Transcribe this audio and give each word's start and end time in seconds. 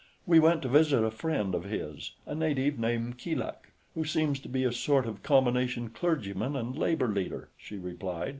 "We 0.25 0.39
went 0.39 0.63
to 0.63 0.67
visit 0.67 1.03
a 1.03 1.11
friend 1.11 1.53
of 1.53 1.65
his, 1.65 2.13
a 2.25 2.33
native 2.33 2.79
named 2.79 3.19
Keeluk, 3.19 3.71
who 3.93 4.03
seems 4.03 4.39
to 4.39 4.49
be 4.49 4.63
a 4.63 4.71
sort 4.73 5.05
of 5.05 5.21
combination 5.21 5.89
clergyman 5.91 6.55
and 6.55 6.75
labor 6.75 7.07
leader," 7.09 7.49
she 7.55 7.77
replied. 7.77 8.29